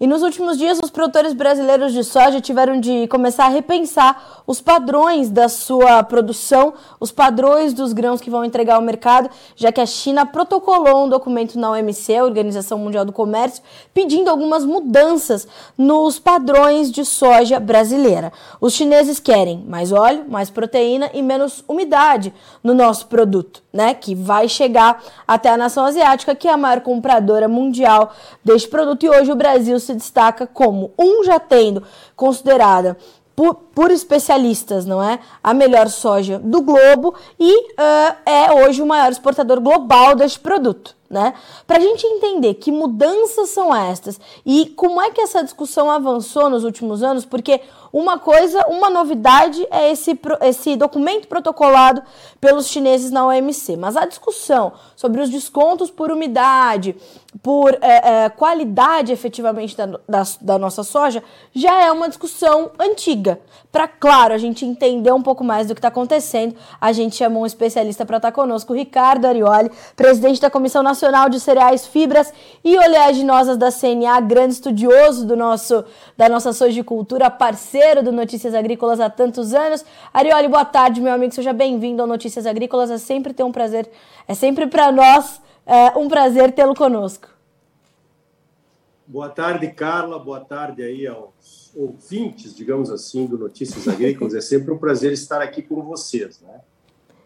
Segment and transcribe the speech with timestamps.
[0.00, 4.60] E nos últimos dias, os produtores brasileiros de soja tiveram de começar a repensar os
[4.60, 9.80] padrões da sua produção, os padrões dos grãos que vão entregar ao mercado, já que
[9.80, 13.62] a China protocolou um documento na OMC, a Organização Mundial do Comércio,
[13.94, 15.46] pedindo algumas mudanças
[15.78, 18.32] nos padrões de soja brasileira.
[18.60, 22.34] Os chineses querem mais óleo, mais proteína e menos umidade
[22.64, 23.92] no nosso produto, né?
[23.92, 29.04] Que vai chegar até a nação asiática, que é a maior compradora mundial deste produto.
[29.04, 31.82] E hoje o Brasil se destaca como um já tendo
[32.14, 32.96] considerada
[33.34, 35.18] por, por, especialistas, não é?
[35.42, 40.94] A melhor soja do globo e uh, é hoje o maior exportador global deste produto,
[41.14, 41.32] né?
[41.66, 46.50] Para a gente entender que mudanças são estas e como é que essa discussão avançou
[46.50, 47.60] nos últimos anos, porque
[47.94, 52.02] uma coisa, uma novidade é esse, esse documento protocolado
[52.40, 56.96] pelos chineses na OMC, mas a discussão sobre os descontos por umidade,
[57.40, 61.22] por é, é, qualidade efetivamente da, da, da, nossa soja,
[61.54, 63.38] já é uma discussão antiga.
[63.70, 67.44] Para, claro, a gente entender um pouco mais do que está acontecendo, a gente chamou
[67.44, 72.32] um especialista para estar tá conosco, Ricardo Arioli, presidente da Comissão Nacional de Cereais, Fibras
[72.64, 75.84] e Oleaginosas da CNA, grande estudioso do nosso,
[76.16, 79.84] da nossa sojicultura, parceiro do Notícias Agrícolas há tantos anos.
[80.14, 82.90] Arioli, boa tarde, meu amigo, seja bem-vindo ao Notícias Agrícolas.
[82.90, 83.86] É sempre ter um prazer,
[84.26, 87.28] é sempre para nós é, um prazer tê-lo conosco.
[89.06, 90.18] Boa tarde, Carla.
[90.18, 94.34] Boa tarde aí aos ouvintes, digamos assim, do Notícias Agrícolas.
[94.34, 96.62] É sempre um prazer estar aqui com vocês, né?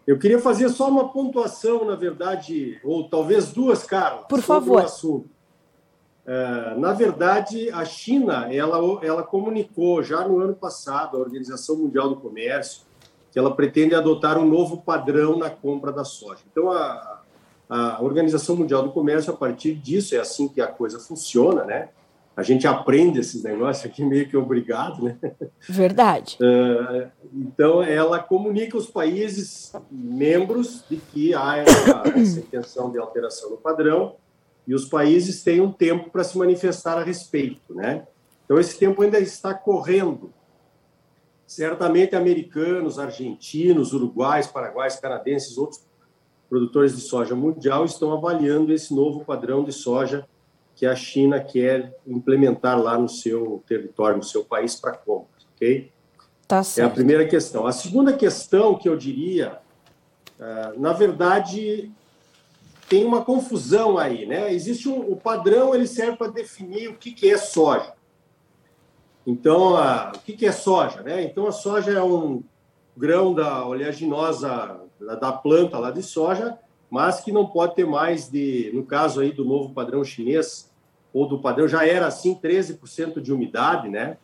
[0.09, 4.23] Eu queria fazer só uma pontuação, na verdade, ou talvez duas, Carla.
[4.23, 4.81] Por favor.
[4.81, 5.29] assunto.
[6.25, 12.09] É, na verdade, a China ela, ela comunicou já no ano passado à Organização Mundial
[12.09, 12.81] do Comércio
[13.31, 16.41] que ela pretende adotar um novo padrão na compra da soja.
[16.51, 17.21] Então, a,
[17.69, 21.89] a Organização Mundial do Comércio, a partir disso, é assim que a coisa funciona, né?
[22.39, 25.17] A gente aprende esses negócios aqui meio que obrigado, né?
[25.67, 26.37] Verdade.
[26.41, 33.49] É, então, ela comunica aos países membros de que há essa, essa intenção de alteração
[33.49, 34.15] no padrão
[34.65, 38.07] e os países têm um tempo para se manifestar a respeito, né?
[38.45, 40.31] Então esse tempo ainda está correndo.
[41.45, 45.83] Certamente americanos, argentinos, uruguais, paraguaios, canadenses, outros
[46.49, 50.25] produtores de soja mundial estão avaliando esse novo padrão de soja
[50.79, 55.91] que a China quer implementar lá no seu território, no seu país para compras, ok?
[56.47, 56.87] Tá certo.
[56.87, 57.67] É a primeira questão.
[57.67, 59.59] A segunda questão que eu diria,
[60.39, 61.91] ah, na verdade,
[62.87, 64.53] tem uma confusão aí, né?
[64.53, 67.91] Existe um, o padrão, ele serve para definir o que, que é soja.
[69.27, 71.21] Então, a, o que, que é soja, né?
[71.23, 72.41] Então, a soja é um
[72.95, 76.57] grão da oleaginosa da, da planta lá de soja,
[76.89, 80.68] mas que não pode ter mais de, no caso aí do novo padrão chinês,
[81.13, 84.17] ou do padrão, já era assim, 13% de umidade, né?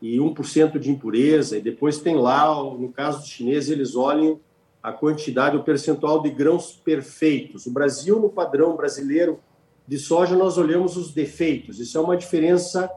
[0.00, 4.40] E 1% de impureza, e depois tem lá, no caso dos chineses, eles olham
[4.82, 7.66] a quantidade, o percentual de grãos perfeitos.
[7.66, 9.38] O Brasil, no padrão brasileiro
[9.86, 11.78] de soja, nós olhamos os defeitos.
[11.78, 12.90] Isso é uma diferença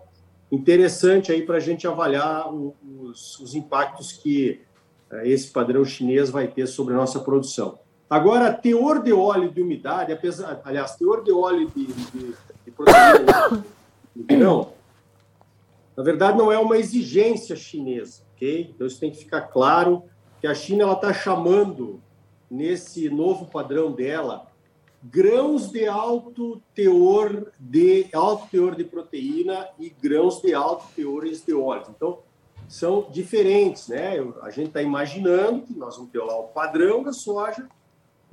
[0.52, 4.62] interessante aí para a gente avaliar os, os impactos que
[5.12, 7.78] uh, esse padrão chinês vai ter sobre a nossa produção.
[8.09, 12.34] Agora, teor de óleo de umidade, apesar, aliás, teor de óleo de, de,
[12.66, 13.64] de proteína
[14.16, 14.74] grão,
[15.96, 18.72] na verdade, não é uma exigência chinesa, ok?
[18.74, 20.03] Então, isso tem que ficar claro
[20.42, 22.02] que a China está chamando,
[22.50, 24.52] nesse novo padrão dela,
[25.02, 31.53] grãos de alto teor de alto teor de proteína e grãos de alto teores de
[31.53, 31.86] óleo.
[31.96, 32.20] Então,
[32.68, 34.16] são diferentes, né?
[34.42, 37.68] A gente está imaginando que nós vamos ter lá o padrão da soja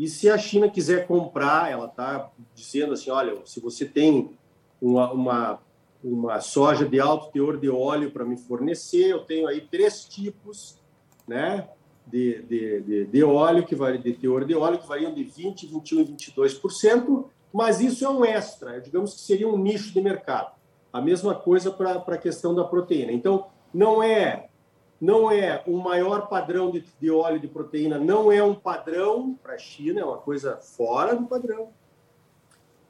[0.03, 4.33] e se a China quiser comprar, ela está dizendo assim, olha, se você tem
[4.81, 5.59] uma, uma,
[6.03, 10.77] uma soja de alto teor de óleo para me fornecer, eu tenho aí três tipos,
[11.27, 11.69] né?
[12.05, 15.71] de, de, de, de óleo, que varia, de teor de óleo, que variam de 20%,
[15.71, 20.53] 21% e 22%, mas isso é um extra, digamos que seria um nicho de mercado.
[20.93, 23.13] A mesma coisa para a questão da proteína.
[23.13, 24.49] Então, não é
[25.03, 29.55] não é o maior padrão de, de óleo de proteína, não é um padrão para
[29.55, 31.71] a China, é uma coisa fora do padrão.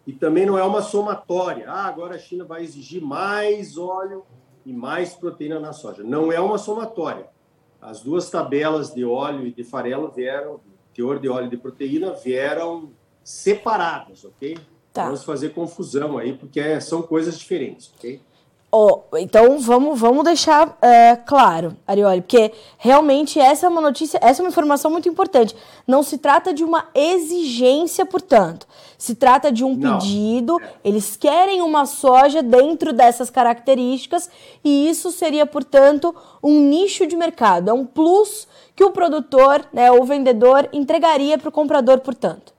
[0.07, 1.69] E também não é uma somatória.
[1.69, 4.25] Ah, agora a China vai exigir mais óleo
[4.65, 6.05] e mais proteína na soja.
[6.05, 7.33] Não é uma somatória
[7.83, 10.61] as duas tabelas de óleo e de farelo vieram,
[10.95, 12.93] teor de óleo e de proteína, vieram
[13.25, 14.57] separadas, ok?
[14.93, 15.07] Tá.
[15.07, 18.21] Vamos fazer confusão aí, porque é, são coisas diferentes, ok?
[18.75, 24.41] Oh, então vamos, vamos deixar é, claro, Arioli, porque realmente essa é uma notícia, essa
[24.41, 25.55] é uma informação muito importante.
[25.87, 28.67] Não se trata de uma exigência, portanto.
[28.97, 29.99] Se trata de um Não.
[29.99, 34.31] pedido, eles querem uma soja dentro dessas características,
[34.65, 37.69] e isso seria, portanto, um nicho de mercado.
[37.69, 42.52] É um plus que o produtor, né, o vendedor, entregaria para o comprador, portanto.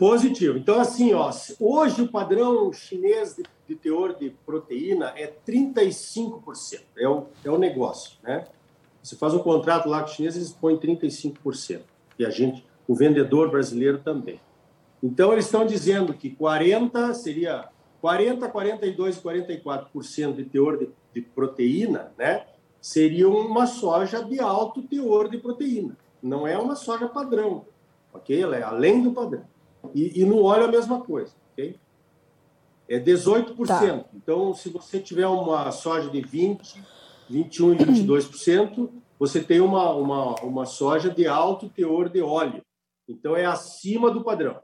[0.00, 0.56] Positivo.
[0.56, 1.30] Então, assim, ó,
[1.60, 6.80] hoje o padrão chinês de, de teor de proteína é 35%.
[6.96, 8.46] É o, é o negócio, né?
[9.02, 11.82] Você faz um contrato lá com os chineses, eles põem 35%.
[12.18, 14.40] E a gente, o vendedor brasileiro também.
[15.02, 17.68] Então, eles estão dizendo que 40 seria
[18.00, 22.46] 40, 42, 44% de teor de, de proteína, né?
[22.80, 25.94] Seria uma soja de alto teor de proteína.
[26.22, 27.66] Não é uma soja padrão,
[28.14, 28.42] ok?
[28.42, 29.44] Ela é além do padrão.
[29.94, 31.78] E, e no óleo a mesma coisa, ok?
[32.88, 33.66] É 18%.
[33.66, 34.04] Tá.
[34.14, 36.82] Então, se você tiver uma soja de 20,
[37.28, 42.62] 21 e 22%, você tem uma, uma, uma soja de alto teor de óleo.
[43.08, 44.60] Então, é acima do padrão.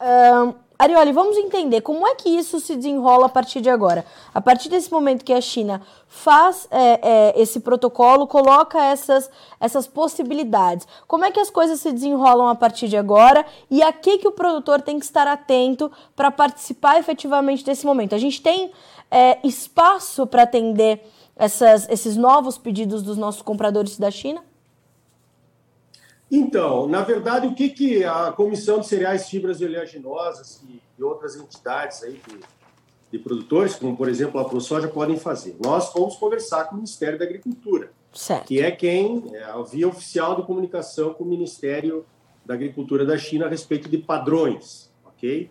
[0.00, 4.04] Um, Arioli, vamos entender como é que isso se desenrola a partir de agora.
[4.34, 9.86] A partir desse momento que a China faz é, é, esse protocolo, coloca essas, essas
[9.86, 10.86] possibilidades.
[11.06, 14.28] Como é que as coisas se desenrolam a partir de agora e a que, que
[14.28, 18.14] o produtor tem que estar atento para participar efetivamente desse momento?
[18.14, 18.70] A gente tem
[19.10, 21.02] é, espaço para atender
[21.36, 24.42] essas, esses novos pedidos dos nossos compradores da China?
[26.30, 31.02] Então, na verdade, o que, que a Comissão de Cereais, Fibras e Oleaginosas e, e
[31.02, 32.40] outras entidades aí de,
[33.12, 35.56] de, produtores, como por exemplo a ProSoja, podem fazer?
[35.62, 38.46] Nós fomos conversar com o Ministério da Agricultura, certo.
[38.46, 42.04] que é quem é a via oficial de comunicação com o Ministério
[42.44, 45.48] da Agricultura da China a respeito de padrões, ok?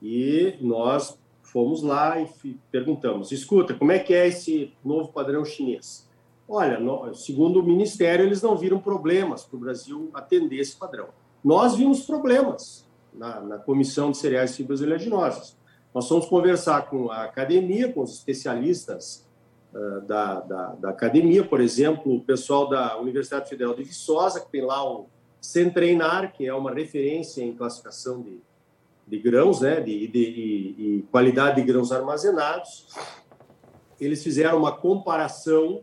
[0.00, 2.28] E nós fomos lá e
[2.70, 6.05] perguntamos: escuta, como é que é esse novo padrão chinês?
[6.48, 6.78] Olha,
[7.14, 11.08] segundo o Ministério, eles não viram problemas para o Brasil atender esse padrão.
[11.42, 15.56] Nós vimos problemas na, na Comissão de Cereais, Fibras e Oleaginosas.
[15.92, 19.26] Nós fomos conversar com a academia, com os especialistas
[19.74, 24.50] uh, da, da, da, academia, por exemplo, o pessoal da Universidade Federal de Viçosa, que
[24.50, 25.06] tem lá o
[25.40, 28.40] Centreinar, que é uma referência em classificação de,
[29.06, 32.88] de grãos, né, de, de, qualidade de grãos armazenados.
[34.00, 35.80] Eles fizeram uma comparação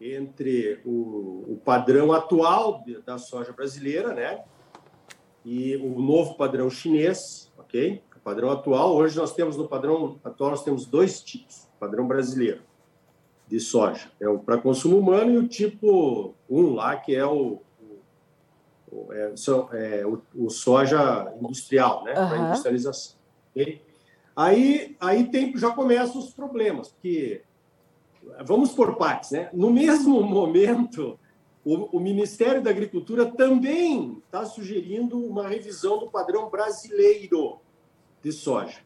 [0.00, 4.42] entre o, o padrão atual da soja brasileira, né,
[5.44, 8.02] e o novo padrão chinês, ok?
[8.16, 12.62] O padrão atual, hoje nós temos no padrão atual nós temos dois tipos, padrão brasileiro
[13.46, 17.60] de soja, é o para consumo humano e o tipo 1 lá que é o,
[18.90, 19.34] o, é,
[19.72, 22.28] é, o, o soja industrial, né, uhum.
[22.28, 23.16] para industrialização.
[23.50, 23.82] Okay?
[24.36, 27.42] Aí, aí tem, já começam os problemas, porque
[28.44, 29.50] vamos por partes, né?
[29.52, 31.18] No mesmo momento,
[31.64, 37.58] o, o Ministério da Agricultura também está sugerindo uma revisão do padrão brasileiro
[38.22, 38.78] de soja.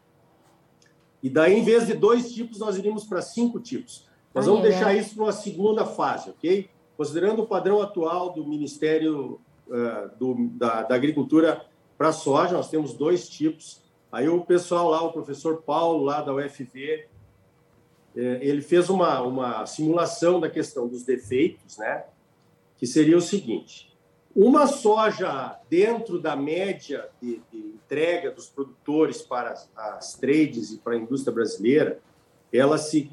[1.21, 4.07] E daí, em vez de dois tipos, nós iríamos para cinco tipos.
[4.33, 6.69] Nós vamos deixar isso para uma segunda fase, ok?
[6.97, 11.65] Considerando o padrão atual do Ministério uh, do, da, da Agricultura
[11.97, 13.81] para soja, nós temos dois tipos.
[14.11, 17.07] Aí o pessoal lá, o professor Paulo, lá da UFV,
[18.15, 22.05] ele fez uma, uma simulação da questão dos defeitos, né?
[22.77, 23.91] que seria o seguinte:
[24.35, 30.77] uma soja dentro da média de, de entrega dos produtores para as, as, trades e
[30.77, 31.99] para a indústria brasileira,
[32.51, 33.09] ela se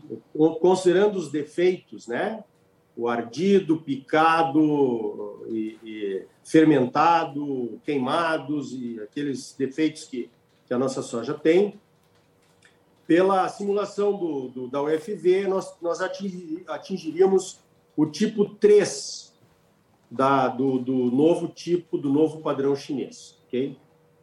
[0.61, 2.45] considerando os defeitos, né?
[2.95, 10.29] O ardido, picado e, e fermentado, queimados e aqueles defeitos que,
[10.67, 11.81] que a nossa soja tem,
[13.07, 17.59] pela simulação do, do, da UFV, nós, nós atingiríamos
[17.97, 19.33] o tipo 3
[20.11, 23.39] da, do, do novo tipo, do novo padrão chinês.
[23.47, 23.77] Okay?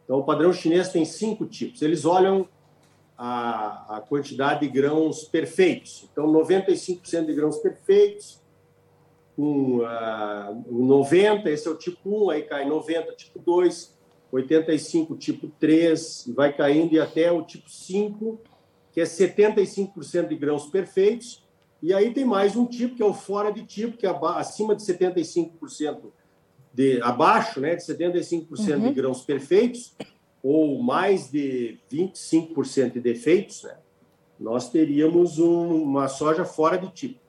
[0.04, 1.82] Então, o padrão chinês tem cinco tipos.
[1.82, 2.48] Eles olham
[3.18, 6.08] a, a quantidade de grãos perfeitos.
[6.12, 8.42] Então, 95% de grãos perfeitos,
[9.36, 13.98] com uh, 90, esse é o tipo 1, aí cai 90, tipo 2,
[14.32, 18.40] 85, tipo 3, e vai caindo e até o tipo 5,
[19.00, 21.48] que é 75% de grãos perfeitos,
[21.82, 24.76] e aí tem mais um tipo, que é o fora de tipo, que é acima
[24.76, 26.12] de 75%
[26.74, 28.88] de abaixo, né, de 75% uhum.
[28.90, 29.96] de grãos perfeitos,
[30.44, 33.78] ou mais de 25% de defeitos, né,
[34.38, 37.22] nós teríamos um, uma soja fora de tipo.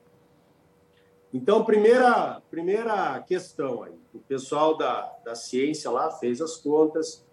[1.33, 7.25] Então, primeira, primeira questão aí, o pessoal da, da ciência lá fez as contas,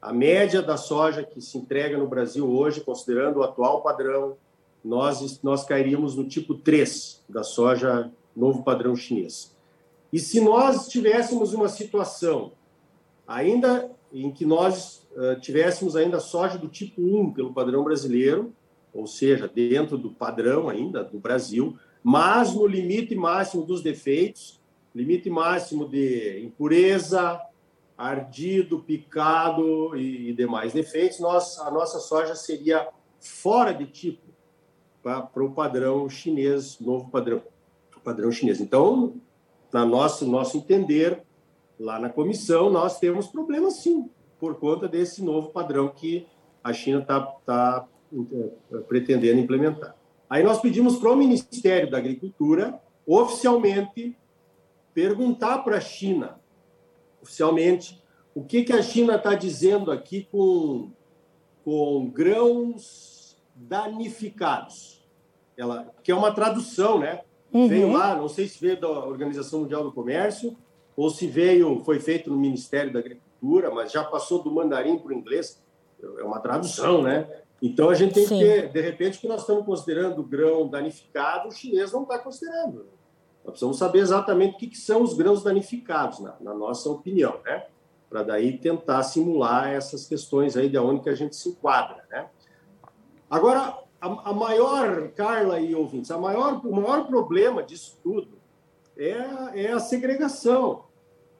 [0.00, 4.36] A média da soja que se entrega no Brasil hoje, considerando o atual padrão,
[4.84, 9.54] nós, nós cairíamos no tipo 3 da soja novo padrão chinês.
[10.12, 12.52] E se nós tivéssemos uma situação
[13.26, 18.52] ainda em que nós uh, tivéssemos ainda soja do tipo 1 pelo padrão brasileiro,
[18.94, 24.60] ou seja, dentro do padrão ainda do Brasil, mas no limite máximo dos defeitos,
[24.94, 27.40] limite máximo de impureza,
[27.96, 32.88] ardido, picado e, e demais defeitos, nós, a nossa soja seria
[33.20, 34.26] fora de tipo
[35.02, 37.40] para o padrão chinês, novo padrão,
[38.02, 38.60] padrão chinês.
[38.60, 39.14] Então,
[39.72, 41.22] na nosso nosso entender,
[41.78, 46.26] lá na comissão, nós temos problemas sim, por conta desse novo padrão que
[46.62, 49.94] a China está tá, tá pretendendo implementar.
[50.28, 54.16] Aí nós pedimos para o Ministério da Agricultura, oficialmente,
[54.92, 56.40] perguntar para a China,
[57.26, 58.00] oficialmente,
[58.34, 60.90] o que, que a China está dizendo aqui com,
[61.64, 65.04] com grãos danificados.
[65.56, 67.22] Ela, que é uma tradução, né?
[67.52, 67.68] Uhum.
[67.68, 70.56] Veio lá, não sei se veio da Organização Mundial do Comércio
[70.96, 75.12] ou se veio, foi feito no Ministério da Agricultura, mas já passou do mandarim para
[75.12, 75.62] o inglês.
[76.18, 77.26] É uma tradução, né?
[77.60, 78.38] Então a gente tem Sim.
[78.38, 82.86] que ter, de repente, que nós estamos considerando grão danificado, o chinês não está considerando.
[83.46, 87.40] Nós precisamos saber exatamente o que, que são os grãos danificados, na, na nossa opinião,
[87.44, 87.66] né?
[88.10, 92.26] Para daí tentar simular essas questões aí de onde que a gente se enquadra, né?
[93.30, 98.36] Agora, a, a maior, Carla e ouvintes, a maior, o maior problema disso tudo
[98.96, 100.84] é, é a segregação.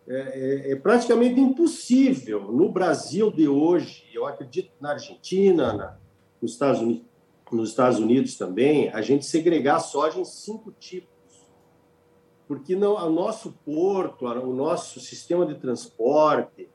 [0.08, 5.96] É, é, é, praticamente impossível no Brasil de hoje, eu acredito na Argentina, na,
[6.40, 7.04] nos Estados Unidos,
[7.50, 11.15] nos Estados Unidos também, a gente segregar soja em cinco tipos.
[12.47, 16.69] Porque não, o nosso porto, o nosso sistema de transporte,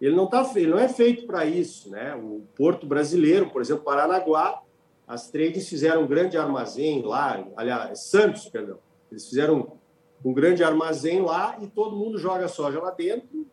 [0.00, 1.90] ele não, tá, ele não é feito para isso.
[1.90, 2.14] Né?
[2.14, 4.62] O porto brasileiro, por exemplo, Paranaguá,
[5.06, 8.78] as trades fizeram um grande armazém lá, aliás, Santos, perdão,
[9.10, 9.78] eles fizeram
[10.24, 13.46] um grande armazém lá e todo mundo joga soja lá dentro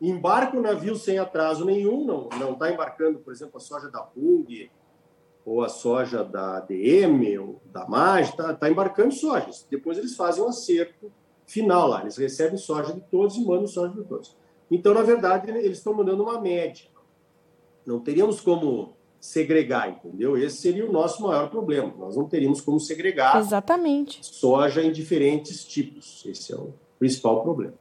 [0.00, 4.00] embarca o navio sem atraso nenhum, não não está embarcando, por exemplo, a soja da
[4.00, 4.70] Pung
[5.44, 9.66] ou a soja da DM ou da MAG, está tá embarcando sojas.
[9.70, 11.12] Depois eles fazem um acerto
[11.46, 14.34] final lá, eles recebem soja de todos e mandam soja de todos.
[14.70, 16.86] Então, na verdade, eles estão mandando uma média.
[17.84, 20.36] Não teríamos como segregar, entendeu?
[20.36, 21.92] Esse seria o nosso maior problema.
[21.98, 24.18] Nós não teríamos como segregar Exatamente.
[24.22, 26.24] soja em diferentes tipos.
[26.26, 27.74] Esse é o principal problema.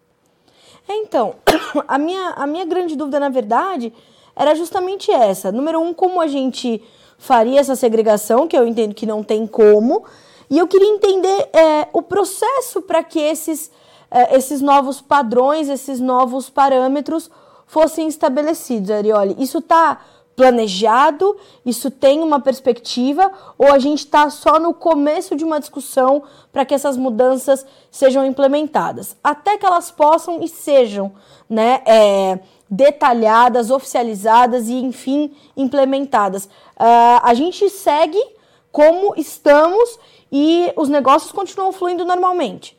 [0.88, 1.36] Então,
[1.88, 3.94] a minha, a minha grande dúvida, na verdade,
[4.36, 5.52] era justamente essa.
[5.52, 6.82] Número um, como a gente
[7.24, 10.04] faria essa segregação, que eu entendo que não tem como.
[10.50, 13.72] E eu queria entender é, o processo para que esses,
[14.12, 17.32] é, esses novos padrões, esses novos parâmetros
[17.66, 19.38] fossem estabelecidos, Arioli.
[19.40, 20.02] Isso está
[20.36, 21.38] planejado?
[21.66, 23.32] Isso tem uma perspectiva?
[23.58, 28.26] Ou a gente está só no começo de uma discussão para que essas mudanças sejam
[28.26, 29.16] implementadas?
[29.24, 31.14] Até que elas possam e sejam
[31.50, 32.40] né, é,
[32.74, 36.46] detalhadas, oficializadas e, enfim, implementadas.
[36.46, 38.20] Uh, a gente segue
[38.72, 40.00] como estamos
[40.32, 42.76] e os negócios continuam fluindo normalmente.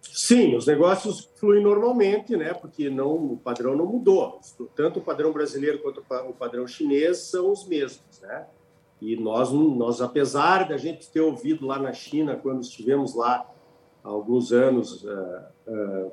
[0.00, 2.54] Sim, os negócios fluem normalmente, né?
[2.54, 4.40] Porque não, o padrão não mudou.
[4.74, 8.46] Tanto o padrão brasileiro quanto o padrão chinês são os mesmos, né?
[9.02, 13.46] E nós, nós apesar da gente ter ouvido lá na China, quando estivemos lá
[14.02, 15.55] há alguns anos uh,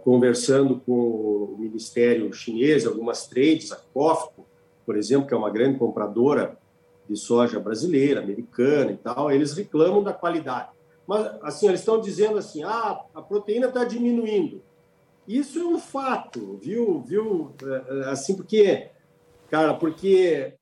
[0.04, 4.48] conversando com o Ministério chinês, algumas trades, a COFCO,
[4.86, 6.58] por exemplo, que é uma grande compradora
[7.08, 10.70] de soja brasileira, americana e tal, eles reclamam da qualidade.
[11.06, 14.64] Mas, assim, eles estão dizendo assim, ah, a proteína está diminuindo.
[15.28, 17.02] Isso é um fato, viu?
[17.02, 17.56] viu?
[17.62, 18.90] É, é, assim, porque,
[19.50, 20.56] cara, porque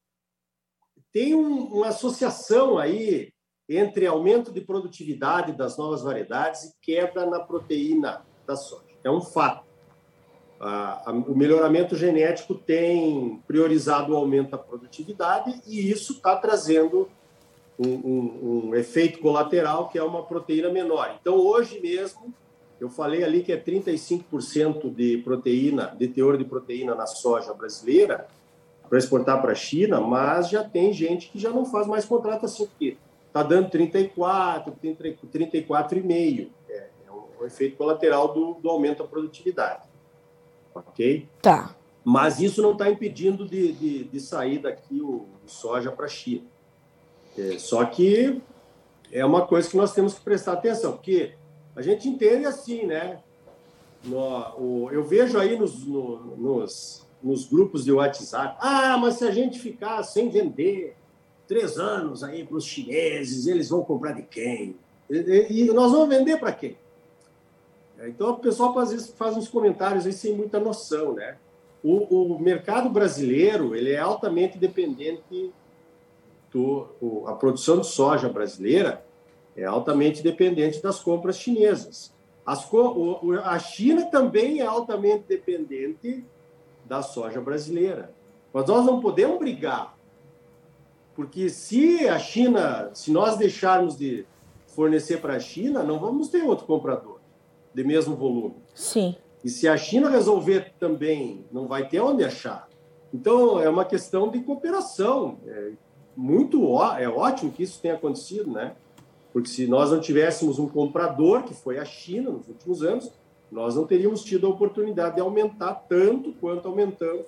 [1.11, 3.31] tem um, uma associação aí
[3.69, 8.83] entre aumento de produtividade das novas variedades e queda na proteína da soja.
[9.03, 9.65] É um fato.
[11.27, 17.09] O melhoramento genético tem priorizado o aumento da produtividade e isso está trazendo
[17.79, 21.17] um, um, um, efeito colateral que é uma proteína menor.
[21.19, 22.31] Então, hoje mesmo,
[22.79, 28.27] eu falei ali que é 35% de proteína, de teor de proteína na soja brasileira
[28.87, 32.45] para exportar para a China, mas já tem gente que já não faz mais contrato
[32.45, 36.49] assim, porque está dando 34, 34,5%
[37.41, 39.89] o efeito colateral do, do aumento da produtividade.
[40.73, 41.27] Ok?
[41.41, 41.75] Tá.
[42.03, 46.43] Mas isso não está impedindo de, de, de, sair daqui o, soja para a China.
[47.37, 48.41] É, só que
[49.11, 51.33] é uma coisa que nós temos que prestar atenção, porque
[51.75, 53.19] a gente entende assim, né?
[54.03, 54.17] No,
[54.57, 59.31] o, eu vejo aí nos, no, nos, nos grupos de WhatsApp, ah, mas se a
[59.31, 60.95] gente ficar sem vender
[61.47, 64.75] três anos aí para os chineses, eles vão comprar de quem?
[65.09, 66.77] E, e nós vamos vender para quem?
[68.07, 71.37] Então, o pessoal às vezes faz uns comentários aí sem muita noção, né?
[71.83, 75.51] O, o mercado brasileiro ele é altamente dependente
[76.51, 79.03] do o, a produção de soja brasileira
[79.55, 82.13] é altamente dependente das compras chinesas.
[82.45, 86.25] As, o, a China também é altamente dependente
[86.85, 88.13] da soja brasileira.
[88.53, 89.97] Mas nós não podemos brigar,
[91.15, 94.25] porque se a China, se nós deixarmos de
[94.67, 97.20] fornecer para a China, não vamos ter outro comprador
[97.73, 98.55] de mesmo volume.
[98.73, 99.15] Sim.
[99.43, 102.67] E se a China resolver também, não vai ter onde achar.
[103.13, 105.37] Então, é uma questão de cooperação.
[105.45, 105.71] É
[106.15, 106.61] muito
[106.97, 108.75] é ótimo que isso tenha acontecido, né?
[109.33, 113.11] Porque se nós não tivéssemos um comprador, que foi a China nos últimos anos,
[113.51, 117.27] nós não teríamos tido a oportunidade de aumentar tanto quanto aumentamos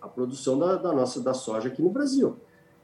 [0.00, 2.36] a produção da, da nossa da soja aqui no Brasil.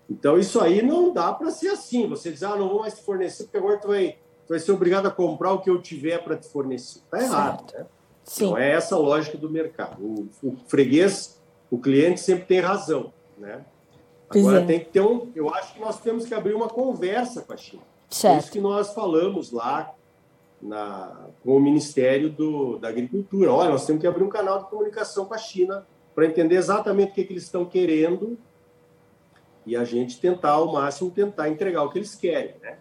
[0.08, 2.08] Então, isso aí não dá para ser assim.
[2.08, 4.18] Você diz, ah, não vou mais te fornecer, porque agora tu vai,
[4.50, 6.98] vai ser obrigado a comprar o que eu tiver para te fornecer.
[6.98, 7.86] Está errado, né?
[8.24, 8.46] Sim.
[8.46, 10.02] Não é essa a lógica do mercado.
[10.02, 11.40] O, o, freguês,
[11.70, 13.64] o cliente sempre tem razão, né?
[14.28, 14.66] Agora é.
[14.66, 15.30] tem que ter um.
[15.36, 17.82] Eu acho que nós temos que abrir uma conversa com a China.
[18.08, 18.34] Certo.
[18.34, 19.94] É isso que nós falamos lá
[20.60, 23.52] na, com o Ministério do, da Agricultura.
[23.52, 27.12] Olha, nós temos que abrir um canal de comunicação com a China para entender exatamente
[27.12, 28.36] o que, que eles estão querendo
[29.64, 32.78] e a gente tentar ao máximo tentar entregar o que eles querem, né?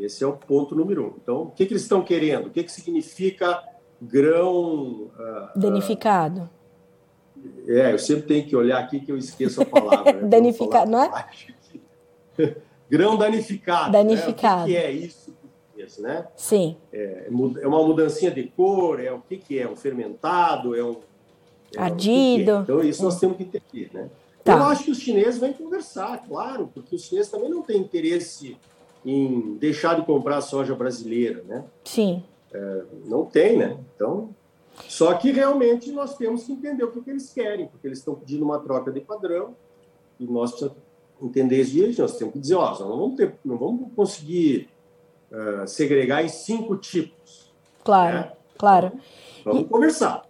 [0.00, 1.14] Esse é o ponto número um.
[1.22, 2.46] Então, o que, que eles estão querendo?
[2.46, 3.62] O que, que significa
[4.00, 5.10] grão.
[5.18, 6.48] Uh, Danificado.
[7.36, 10.12] Uh, é, eu sempre tenho que olhar aqui que eu esqueço a palavra.
[10.12, 10.28] Né?
[10.28, 11.26] Danificado, não é?
[12.88, 13.92] grão danificado.
[13.92, 14.60] Danificado.
[14.60, 14.62] Né?
[14.62, 15.30] O que, que, é isso?
[15.98, 16.26] Né?
[16.36, 16.76] Sim.
[16.92, 19.66] É, é uma mudancinha de cor, é o que, que é?
[19.66, 20.96] Um fermentado, é um.
[21.74, 22.44] É, Adido.
[22.44, 22.60] Que é?
[22.62, 24.10] Então, isso nós temos que entender, né?
[24.44, 24.56] Tá.
[24.56, 28.58] Eu acho que os chineses vão conversar, claro, porque os chineses também não têm interesse
[29.04, 31.64] em deixar de comprar soja brasileira, né?
[31.84, 32.22] Sim.
[32.52, 33.78] É, não tem, né?
[33.94, 34.34] Então,
[34.88, 38.14] só que realmente nós temos que entender o que, que eles querem, porque eles estão
[38.14, 39.54] pedindo uma troca de padrão
[40.18, 40.78] e nós precisamos
[41.22, 42.02] entender isso.
[42.02, 44.68] Nós temos que dizer, ó, não vamos, ter, não vamos conseguir
[45.30, 47.50] uh, segregar em cinco tipos.
[47.84, 48.32] Claro, né?
[48.58, 48.92] claro.
[49.44, 50.24] Vamos e, conversar.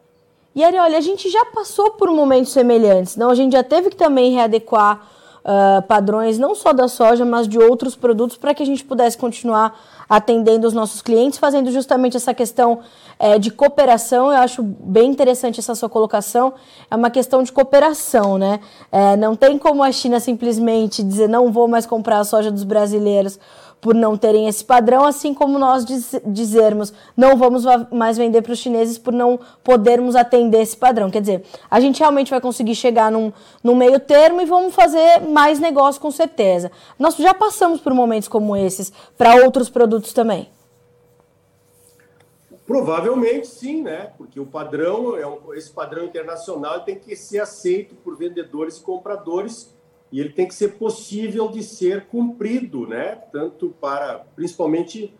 [0.54, 3.30] E Ari, olha, a gente já passou por momentos semelhantes, não?
[3.30, 5.09] A gente já teve que também readequar
[5.44, 9.16] uh, padrões não só da soja, mas de outros produtos para que a gente pudesse
[9.16, 12.81] continuar atendendo os nossos clientes, fazendo justamente essa questão
[13.16, 14.33] é, de cooperação.
[14.33, 16.53] Eu acho bem interessante essa sua colocação.
[16.90, 18.59] É uma questão de cooperação, né?
[18.90, 22.64] É, não tem como a China simplesmente dizer não vou mais comprar a soja dos
[22.64, 23.38] brasileiros
[23.80, 28.52] por não terem esse padrão, assim como nós diz, dizermos não vamos mais vender para
[28.52, 31.10] os chineses por não podermos atender esse padrão.
[31.10, 33.32] Quer dizer, a gente realmente vai conseguir chegar num,
[33.64, 36.70] num meio termo e vamos fazer mais negócio com certeza.
[36.98, 40.48] Nós já passamos por momentos como esses para outros produtos também.
[42.66, 44.12] Provavelmente sim, né?
[44.16, 49.74] Porque o padrão, é esse padrão internacional tem que ser aceito por vendedores e compradores
[50.12, 53.16] e ele tem que ser possível de ser cumprido, né?
[53.32, 55.14] Tanto para, principalmente,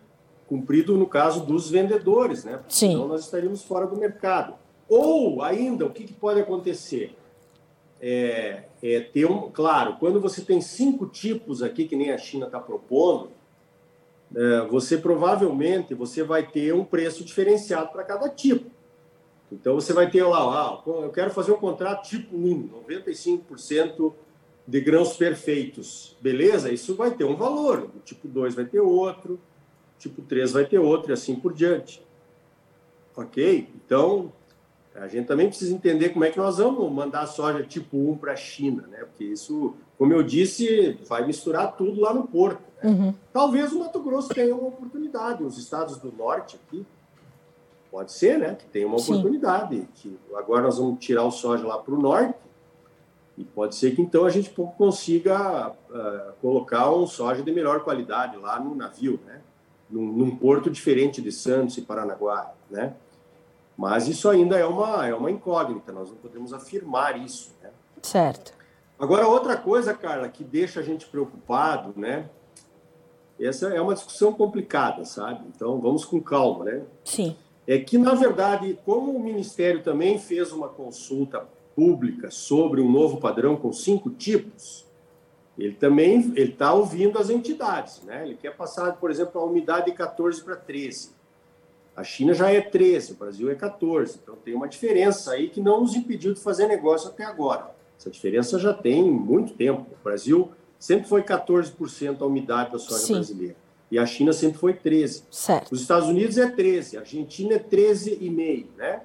[0.48, 2.57] cumprido no caso dos vendedores, né?
[2.57, 2.92] Porque Sim.
[2.92, 4.55] Senão nós estaríamos fora do mercado.
[4.88, 7.16] Ou ainda, o que, que pode acontecer?
[8.00, 12.46] É, é, ter um, claro, quando você tem cinco tipos aqui que nem a China
[12.46, 13.31] está propondo,
[14.35, 18.70] é, você provavelmente você vai ter um preço diferenciado para cada tipo.
[19.53, 24.14] Então você vai ter lá, ah, eu quero fazer um contrato tipo 1, 95%
[24.71, 26.71] de grãos perfeitos, beleza?
[26.71, 27.91] Isso vai ter um valor.
[27.97, 29.41] O tipo 2 vai ter outro,
[29.99, 32.01] tipo 3 vai ter outro e assim por diante.
[33.17, 33.69] Ok?
[33.75, 34.33] Então,
[34.95, 38.33] a gente também precisa entender como é que nós vamos mandar soja tipo 1 para
[38.33, 38.99] a China, né?
[38.99, 42.63] Porque isso, como eu disse, vai misturar tudo lá no porto.
[42.81, 42.91] Né?
[42.91, 43.15] Uhum.
[43.33, 46.87] Talvez o Mato Grosso tenha uma oportunidade, os estados do norte aqui,
[47.91, 48.55] pode ser, né?
[48.55, 49.15] Que tenha uma Sim.
[49.15, 49.89] oportunidade.
[49.97, 52.39] Que agora nós vamos tirar o soja lá para o norte,
[53.40, 58.37] e pode ser que então a gente consiga uh, colocar um soja de melhor qualidade
[58.37, 59.40] lá no navio, né?
[59.88, 62.94] Num, num, porto diferente de Santos e Paranaguá, né?
[63.79, 67.70] Mas isso ainda é uma, é uma incógnita, nós não podemos afirmar isso, né?
[68.03, 68.53] Certo.
[68.98, 72.29] Agora, outra coisa, Carla, que deixa a gente preocupado, né?
[73.40, 75.46] Essa é uma discussão complicada, sabe?
[75.48, 76.83] Então, vamos com calma, né?
[77.03, 77.35] Sim.
[77.66, 83.19] É que, na verdade, como o Ministério também fez uma consulta pública sobre um novo
[83.19, 84.87] padrão com cinco tipos,
[85.59, 88.25] ele também ele está ouvindo as entidades, né?
[88.25, 91.11] Ele quer passar, por exemplo, a umidade de 14 para 13.
[91.95, 94.21] A China já é 13, o Brasil é 14.
[94.23, 97.75] Então tem uma diferença aí que não nos impediu de fazer negócio até agora.
[97.99, 99.83] Essa diferença já tem muito tempo.
[99.83, 103.13] O Brasil sempre foi 14% a umidade da soja Sim.
[103.15, 103.57] brasileira.
[103.91, 105.25] E a China sempre foi 13.
[105.31, 105.73] Certo.
[105.73, 109.03] Os Estados Unidos é 13, a Argentina é 13,5, né?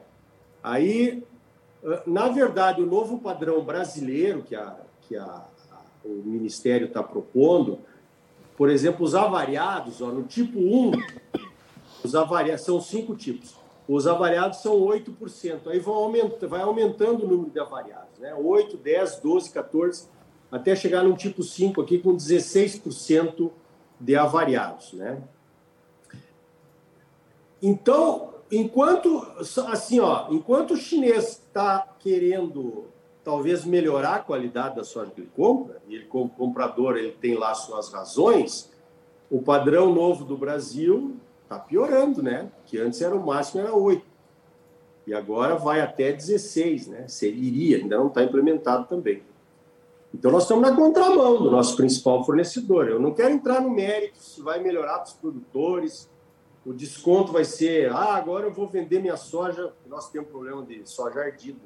[0.63, 1.23] Aí,
[2.05, 5.45] na verdade, o novo padrão brasileiro que, a, que a,
[6.03, 7.79] o Ministério está propondo,
[8.57, 10.91] por exemplo, os avariados, ó, no tipo 1,
[12.03, 13.55] os avariados, são cinco tipos.
[13.87, 15.67] Os avariados são 8%.
[15.67, 18.33] Aí vão aumentando, vai aumentando o número de avariados, né?
[18.33, 20.07] 8, 10, 12, 14,
[20.51, 23.51] até chegar no tipo 5 aqui com 16%
[23.99, 25.21] de avariados, né?
[27.61, 29.25] Então, enquanto
[29.67, 32.85] assim, ó, enquanto o chinês está querendo
[33.23, 37.35] talvez melhorar a qualidade da soja que ele compra, e ele como comprador ele tem
[37.35, 38.71] lá suas razões,
[39.31, 42.51] o padrão novo do Brasil está piorando, né?
[42.67, 44.05] Que antes era o máximo era 8.
[45.07, 47.07] E agora vai até 16, né?
[47.07, 49.23] Seria, ainda não está implementado também.
[50.13, 52.87] Então nós estamos na contramão do nosso principal fornecedor.
[52.87, 56.09] Eu não quero entrar no mérito se vai melhorar para os produtores,
[56.65, 60.65] o desconto vai ser, ah, agora eu vou vender minha soja, nós temos um problema
[60.65, 61.59] de soja ardida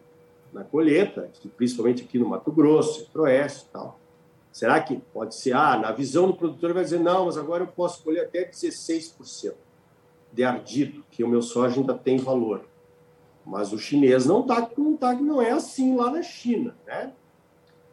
[0.52, 4.00] na colheita, principalmente aqui no Mato Grosso, Centro-Oeste e tal.
[4.52, 7.68] Será que pode ser, ah, na visão do produtor vai dizer, não, mas agora eu
[7.68, 9.54] posso colher até 16%
[10.34, 12.66] de ardido, que o meu soja ainda tem valor.
[13.46, 17.14] Mas o chinês não está não tá, não é assim lá na China, né?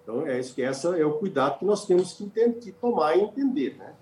[0.02, 3.16] Então é isso que essa é o cuidado que nós temos que, entender, que tomar
[3.16, 3.94] e entender, né?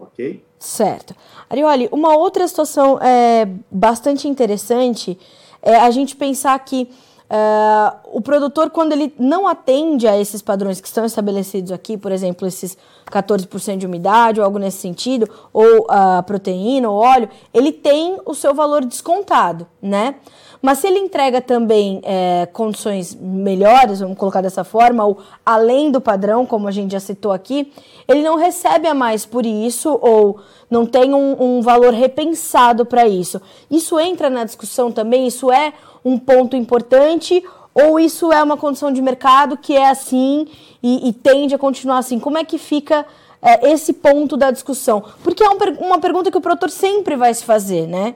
[0.00, 0.42] Ok?
[0.58, 1.14] Certo.
[1.48, 5.18] Arioli, uma outra situação é, bastante interessante
[5.62, 6.90] é a gente pensar que
[7.30, 12.10] Uh, o produtor, quando ele não atende a esses padrões que estão estabelecidos aqui, por
[12.10, 12.76] exemplo, esses
[13.08, 18.34] 14% de umidade ou algo nesse sentido, ou a proteína ou óleo, ele tem o
[18.34, 20.16] seu valor descontado, né?
[20.62, 26.00] Mas se ele entrega também é, condições melhores, vamos colocar dessa forma, ou além do
[26.00, 27.72] padrão, como a gente já citou aqui,
[28.06, 33.08] ele não recebe a mais por isso ou não tem um, um valor repensado para
[33.08, 33.40] isso.
[33.70, 35.26] Isso entra na discussão também?
[35.26, 35.72] Isso é
[36.04, 37.42] um ponto importante
[37.72, 40.46] ou isso é uma condição de mercado que é assim
[40.82, 42.18] e, e tende a continuar assim?
[42.18, 43.06] Como é que fica
[43.40, 45.02] é, esse ponto da discussão?
[45.22, 48.14] Porque é um, uma pergunta que o produtor sempre vai se fazer, né?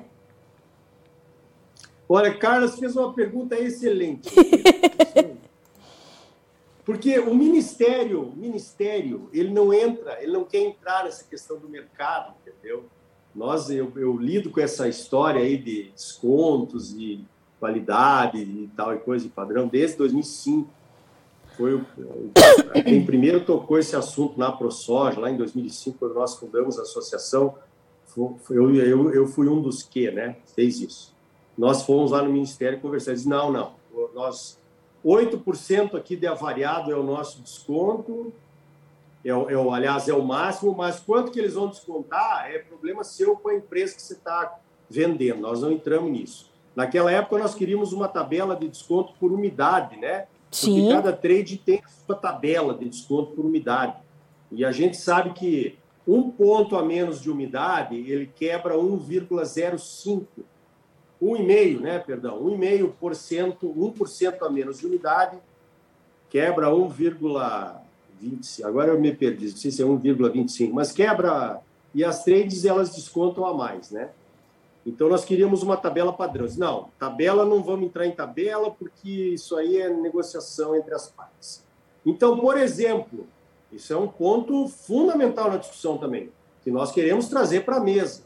[2.09, 4.31] Olha, Carlos fez uma pergunta excelente.
[6.85, 12.35] Porque o ministério, ministério, ele não entra, ele não quer entrar nessa questão do mercado,
[12.43, 12.85] entendeu?
[13.35, 17.25] Nós, eu, eu lido com essa história aí de descontos e
[17.59, 20.69] qualidade e tal e coisa de padrão desde 2005.
[21.57, 21.87] Foi o,
[22.85, 27.55] quem primeiro tocou esse assunto na ProSoja, lá em 2005, quando nós fundamos a associação,
[28.07, 31.14] foi, eu, eu, eu fui um dos que, né, fez isso.
[31.57, 33.73] Nós fomos lá no Ministério conversar, disse, não, não,
[34.15, 34.59] nós
[35.05, 38.33] 8% aqui de avariado é o nosso desconto,
[39.25, 43.37] é, é, aliás, é o máximo, mas quanto que eles vão descontar é problema seu
[43.37, 46.53] com a empresa que você está vendendo, nós não entramos nisso.
[46.75, 50.27] Naquela época, nós queríamos uma tabela de desconto por umidade, né?
[50.51, 50.81] Sim.
[50.81, 53.97] Porque cada trade tem a sua tabela de desconto por umidade.
[54.51, 60.27] E a gente sabe que um ponto a menos de umidade, ele quebra 1,05.
[61.23, 65.39] 1,5, né, perdão, 1,5%, 1% a menos de umidade
[66.29, 68.65] quebra 1,20.
[68.65, 71.61] Agora eu me perdi, não sei se é 1,25, mas quebra
[71.95, 74.11] e as trades elas descontam a mais, né?
[74.85, 76.47] Então, nós queríamos uma tabela padrão.
[76.59, 81.65] Não, tabela não vamos entrar em tabela, porque isso aí é negociação entre as partes.
[82.05, 83.27] Então, por exemplo,
[83.73, 86.31] isso é um ponto fundamental na discussão também,
[86.63, 88.24] que nós queremos trazer para a mesa,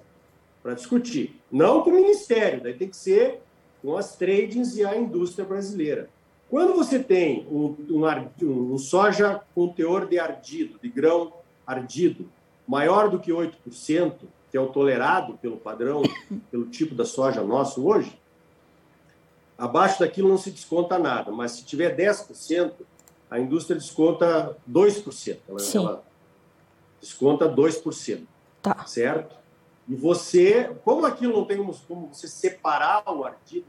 [0.68, 1.40] para discutir.
[1.50, 3.40] Não com o Ministério, daí tem que ser
[3.80, 6.10] com as tradings e a indústria brasileira.
[6.50, 11.32] Quando você tem um, um, um soja com teor de ardido, de grão
[11.66, 12.28] ardido,
[12.66, 14.12] maior do que 8%,
[14.50, 16.02] que é o tolerado pelo padrão,
[16.50, 18.18] pelo tipo da soja nosso hoje,
[19.56, 22.72] abaixo daquilo não se desconta nada, mas se tiver 10%,
[23.30, 25.38] a indústria desconta 2%.
[25.48, 26.04] Ela, ela
[27.00, 28.26] desconta 2%.
[28.60, 28.84] Tá.
[28.84, 29.38] Certo?
[29.88, 33.66] E você, como aquilo não tem como você separar o artigo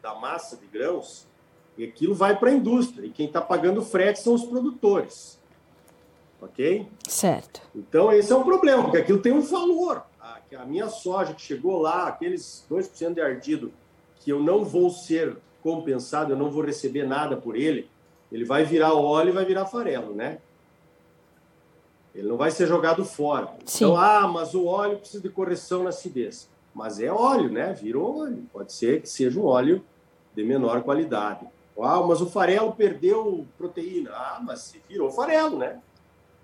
[0.00, 1.26] da massa de grãos,
[1.76, 3.06] e aquilo vai para a indústria.
[3.06, 5.38] E quem está pagando frete são os produtores.
[6.40, 6.86] Ok?
[7.08, 7.60] Certo.
[7.74, 10.04] Então, esse é um problema, porque aquilo tem um valor
[10.48, 13.72] que a minha soja que chegou lá, aqueles 2% de ardido,
[14.20, 17.90] que eu não vou ser compensado, eu não vou receber nada por ele,
[18.32, 20.38] ele vai virar óleo e vai virar farelo, né?
[22.18, 23.54] Ele não vai ser jogado fora.
[23.64, 23.84] Sim.
[23.84, 26.50] Então, ah, mas o óleo precisa de correção na acidez.
[26.74, 27.72] mas é óleo, né?
[27.72, 28.44] Virou óleo.
[28.52, 29.84] Pode ser que seja um óleo
[30.34, 31.46] de menor qualidade.
[31.80, 34.10] Ah, mas o farelo perdeu proteína.
[34.10, 35.80] Ah, mas virou farelo, né?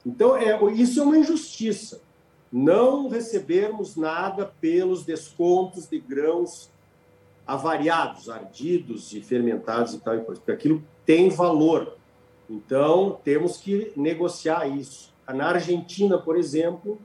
[0.06, 2.00] Então, é, isso é uma injustiça.
[2.52, 6.70] Não recebermos nada pelos descontos de grãos
[7.44, 11.96] avariados, ardidos e fermentados e tal, porque aquilo tem valor.
[12.48, 15.13] Então, temos que negociar isso.
[15.32, 16.98] Na Argentina, por exemplo,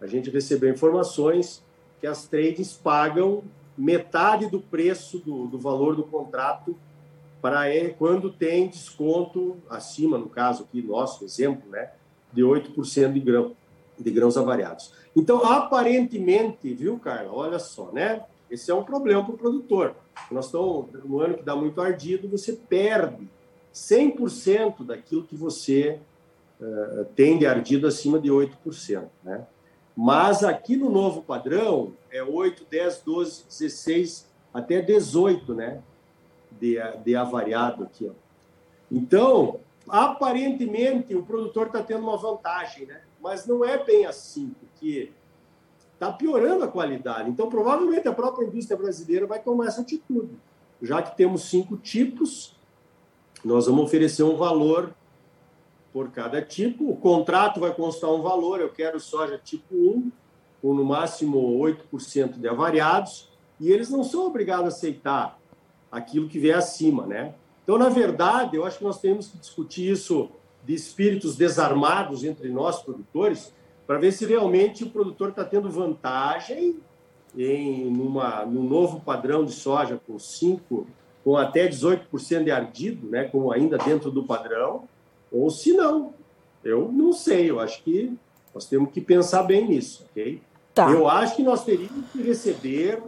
[0.00, 1.62] a gente recebeu informações
[2.00, 3.44] que as trades pagam
[3.76, 6.76] metade do preço do, do valor do contrato
[7.40, 7.64] para
[7.98, 11.90] quando tem desconto acima, no caso aqui, nosso exemplo, né,
[12.32, 13.56] de 8% de, grão,
[13.98, 14.92] de grãos avariados.
[15.16, 19.94] Então, aparentemente, viu, Carla, olha só, né, esse é um problema para o produtor.
[20.30, 23.28] Nós estamos, no ano que dá muito ardido, você perde
[23.72, 26.00] 100% daquilo que você
[26.60, 29.46] uh, tem de ardido acima de 8%, né?
[29.96, 35.82] Mas aqui no novo padrão é 8, 10, 12, 16, até 18, né?
[36.50, 38.12] De, de avariado aqui, ó.
[38.90, 43.02] Então, aparentemente, o produtor está tendo uma vantagem, né?
[43.20, 45.12] Mas não é bem assim, porque
[45.94, 47.28] está piorando a qualidade.
[47.28, 50.34] Então, provavelmente, a própria indústria brasileira vai tomar essa atitude.
[50.80, 52.56] Já que temos cinco tipos,
[53.44, 54.94] nós vamos oferecer um valor
[55.92, 56.90] por cada tipo.
[56.90, 60.10] O contrato vai constar um valor, eu quero soja tipo 1,
[60.62, 65.38] com no máximo 8% de avariados, e eles não são obrigados a aceitar
[65.90, 67.34] aquilo que vem acima, né?
[67.62, 70.30] Então, na verdade, eu acho que nós temos que discutir isso
[70.64, 73.52] de espíritos desarmados entre nós, produtores,
[73.86, 76.78] para ver se realmente o produtor está tendo vantagem
[77.36, 80.86] em numa, num novo padrão de soja com 5,
[81.24, 84.88] com até 18% de ardido, né, como ainda dentro do padrão,
[85.30, 86.12] ou se não.
[86.64, 88.12] Eu não sei, eu acho que
[88.54, 90.42] nós temos que pensar bem nisso, ok?
[90.74, 90.90] Tá.
[90.90, 93.02] Eu acho que nós teríamos que receber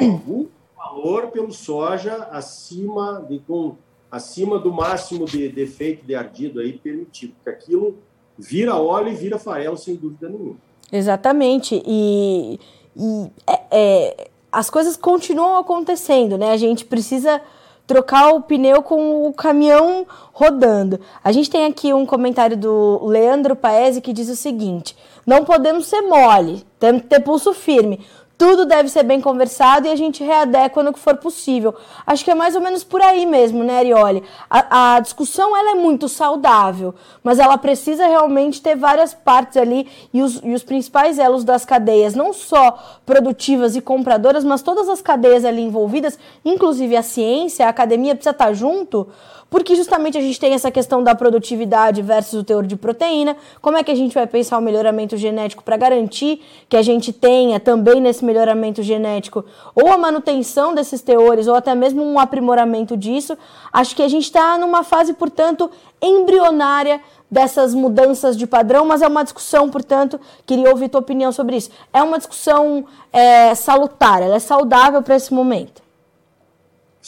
[0.00, 3.76] algum valor pelo soja acima de com
[4.10, 7.98] acima do máximo de defeito de, ardido aí permitido, porque aquilo
[8.38, 10.56] vira óleo e vira farelo sem dúvida nenhuma.
[10.90, 11.82] Exatamente.
[11.86, 12.58] E,
[12.96, 16.52] e é, é, as coisas continuam acontecendo, né?
[16.52, 17.42] A gente precisa
[17.88, 21.00] trocar o pneu com o caminhão rodando.
[21.24, 24.94] A gente tem aqui um comentário do Leandro Paese que diz o seguinte:
[25.26, 28.06] não podemos ser mole, temos que ter pulso firme.
[28.38, 31.74] Tudo deve ser bem conversado e a gente readequa no que for possível.
[32.06, 34.22] Acho que é mais ou menos por aí mesmo, né, Arioli?
[34.48, 39.88] A, a, discussão ela é muito saudável, mas ela precisa realmente ter várias partes ali
[40.14, 44.88] e os, e os principais elos das cadeias, não só produtivas e compradoras, mas todas
[44.88, 49.08] as cadeias ali envolvidas, inclusive a ciência, a academia precisa estar junto
[49.50, 53.36] porque justamente a gente tem essa questão da produtividade versus o teor de proteína.
[53.60, 57.12] Como é que a gente vai pensar o melhoramento genético para garantir que a gente
[57.12, 62.96] tenha também nesse melhoramento genético ou a manutenção desses teores ou até mesmo um aprimoramento
[62.96, 63.36] disso?
[63.72, 69.06] Acho que a gente está numa fase, portanto, embrionária dessas mudanças de padrão, mas é
[69.06, 71.70] uma discussão, portanto, queria ouvir tua opinião sobre isso.
[71.92, 75.87] É uma discussão é, salutar, ela é saudável para esse momento.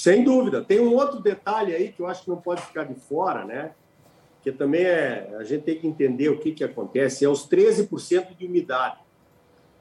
[0.01, 0.65] Sem dúvida.
[0.65, 3.75] Tem um outro detalhe aí que eu acho que não pode ficar de fora, né?
[4.41, 5.37] Que também é.
[5.39, 7.23] A gente tem que entender o que, que acontece.
[7.23, 8.97] É os 13% de umidade.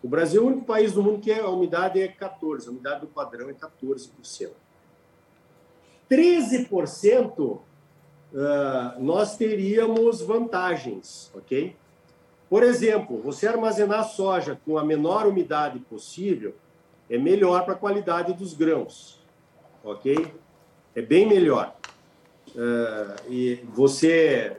[0.03, 2.67] O Brasil é o único país do mundo que a umidade é 14%.
[2.67, 4.49] A umidade do padrão é 14%.
[6.11, 7.61] 13% uh,
[8.99, 11.77] nós teríamos vantagens, ok?
[12.49, 16.55] Por exemplo, você armazenar soja com a menor umidade possível
[17.09, 19.18] é melhor para a qualidade dos grãos
[19.83, 20.27] ok?
[20.95, 21.75] É bem melhor.
[22.49, 24.57] Uh, e você.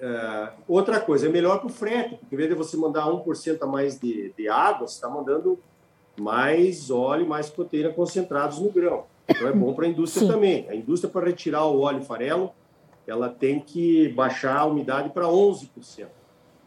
[0.00, 3.58] Uh, outra coisa, é melhor para o frete, porque em vez de você mandar 1%
[3.60, 5.58] a mais de, de água, você está mandando
[6.18, 9.04] mais óleo, mais proteína concentrados no grão.
[9.28, 10.32] Então é bom para a indústria Sim.
[10.32, 10.66] também.
[10.68, 12.50] A indústria, para retirar o óleo farelo,
[13.06, 16.06] ela tem que baixar a umidade para 11%.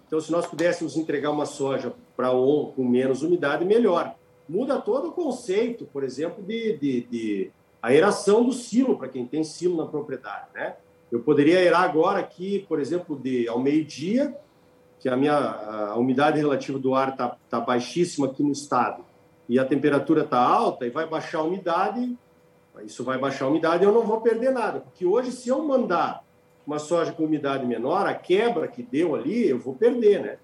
[0.06, 4.16] Então, se nós pudéssemos entregar uma soja para com menos umidade, melhor
[4.48, 7.52] muda todo o conceito, por exemplo, de, de, de
[7.82, 10.48] aeração do silo, para quem tem silo na propriedade.
[10.54, 10.76] Né?
[11.12, 14.36] Eu poderia aerar agora aqui, por exemplo, de, ao meio-dia,
[15.00, 19.04] que a minha a umidade relativa do ar está tá baixíssima aqui no estado,
[19.50, 22.18] e a temperatura está alta, e vai baixar a umidade,
[22.86, 26.24] isso vai baixar a umidade, eu não vou perder nada, porque hoje, se eu mandar
[26.66, 30.38] uma soja com umidade menor, a quebra que deu ali, eu vou perder, né?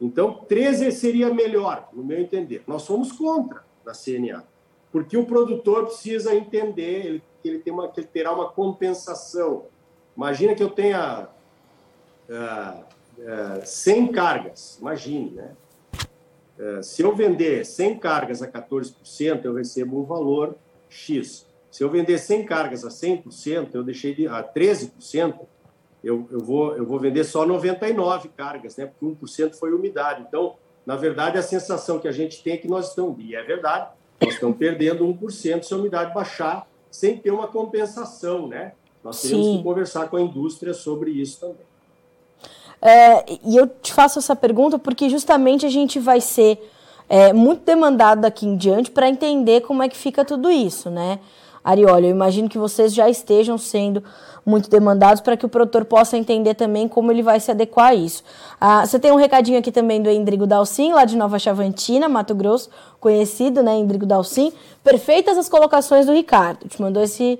[0.00, 2.62] Então, 13 seria melhor, no meu entender.
[2.66, 4.44] Nós somos contra na CNA,
[4.90, 9.66] porque o produtor precisa entender ele, que, ele tem uma, que ele terá uma compensação.
[10.16, 11.28] Imagina que eu tenha
[12.28, 12.80] uh,
[13.60, 15.56] uh, 100 cargas, imagine, né?
[16.60, 20.54] é, se eu vender 100 cargas a 14%, eu recebo um valor
[20.90, 21.46] X.
[21.70, 25.40] Se eu vender 100 cargas a 100%, eu deixei de, a 13%,
[26.02, 28.86] eu, eu, vou, eu vou vender só 99 cargas, né?
[28.86, 30.24] porque 1% foi umidade.
[30.26, 30.54] Então,
[30.86, 33.88] na verdade, a sensação que a gente tem é que nós estamos, e é verdade,
[34.20, 38.72] nós estamos perdendo 1% se a umidade baixar, sem ter uma compensação, né?
[39.02, 39.56] Nós temos Sim.
[39.58, 41.70] que conversar com a indústria sobre isso também.
[42.82, 46.58] É, e eu te faço essa pergunta porque justamente a gente vai ser
[47.08, 51.18] é, muito demandado daqui em diante para entender como é que fica tudo isso, né?
[51.62, 54.02] Arioli, eu imagino que vocês já estejam sendo
[54.44, 57.94] muito demandados para que o produtor possa entender também como ele vai se adequar a
[57.94, 58.22] isso.
[58.60, 62.34] Ah, você tem um recadinho aqui também do Endrigo Dalcin, lá de Nova Chavantina, Mato
[62.34, 64.52] Grosso, conhecido, né, Endrigo Dalcin.
[64.82, 66.68] Perfeitas as colocações do Ricardo.
[66.68, 67.38] Te mandou esse,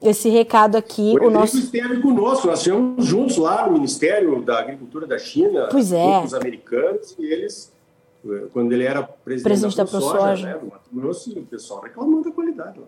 [0.00, 1.14] esse recado aqui.
[1.20, 5.68] O, o nosso esteve conosco, nós estivemos juntos lá no Ministério da Agricultura da China,
[5.70, 6.20] pois é.
[6.24, 7.72] os americanos, e eles,
[8.52, 12.24] quando ele era presidente, presidente da, da ProSoja, né, do Mato Grosso, o pessoal reclamando
[12.24, 12.86] da qualidade lá.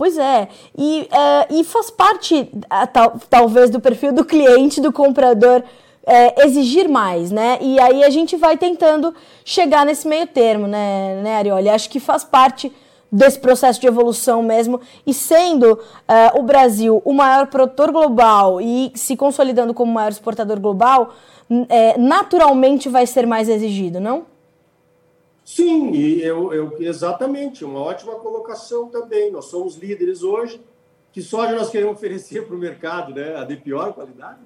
[0.00, 4.90] Pois é, e, uh, e faz parte, uh, tal, talvez, do perfil do cliente, do
[4.90, 7.58] comprador, uh, exigir mais, né?
[7.60, 11.68] E aí a gente vai tentando chegar nesse meio termo, né, né Arioli?
[11.68, 12.72] Acho que faz parte
[13.12, 15.78] desse processo de evolução mesmo, e sendo
[16.34, 21.10] o Brasil o maior produtor global e se consolidando como o maior exportador global,
[21.98, 24.26] naturalmente vai ser mais exigido, não?
[25.52, 29.32] Sim, e eu, eu, exatamente, uma ótima colocação também.
[29.32, 30.60] Nós somos líderes hoje.
[31.12, 33.34] Que soja nós queremos oferecer para o mercado, né?
[33.34, 34.38] A de pior qualidade?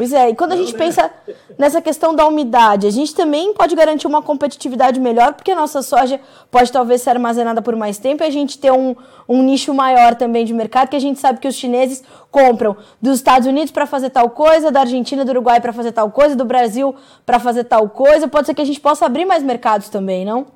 [0.00, 0.78] Pois é, e quando a gente né?
[0.78, 1.10] pensa
[1.58, 5.82] nessa questão da umidade, a gente também pode garantir uma competitividade melhor, porque a nossa
[5.82, 6.18] soja
[6.50, 8.96] pode talvez ser armazenada por mais tempo e a gente ter um,
[9.28, 13.16] um nicho maior também de mercado, que a gente sabe que os chineses compram dos
[13.16, 16.46] Estados Unidos para fazer tal coisa, da Argentina, do Uruguai para fazer tal coisa, do
[16.46, 16.94] Brasil
[17.26, 18.26] para fazer tal coisa.
[18.26, 20.46] Pode ser que a gente possa abrir mais mercados também, não?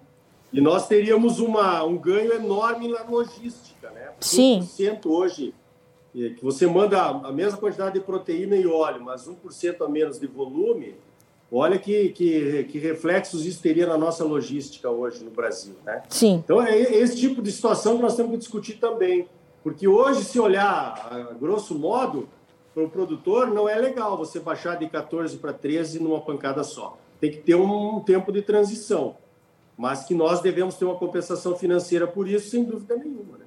[0.50, 4.12] E nós teríamos uma, um ganho enorme na logística, né?
[4.20, 4.66] Sim.
[4.78, 5.52] 1% hoje,
[6.14, 10.26] que você manda a mesma quantidade de proteína e óleo, mas 1% a menos de
[10.26, 10.94] volume,
[11.50, 16.02] olha que, que, que, reflexos isso teria na nossa logística hoje no Brasil, né?
[16.08, 16.42] Sim.
[16.44, 19.28] Então é esse tipo de situação que nós temos que discutir também.
[19.62, 22.28] Porque hoje, se olhar grosso modo,
[22.72, 26.98] para o produtor, não é legal você baixar de 14 para 13 numa pancada só.
[27.20, 29.16] Tem que ter um tempo de transição
[29.76, 33.38] mas que nós devemos ter uma compensação financeira por isso, sem dúvida nenhuma.
[33.38, 33.44] Né?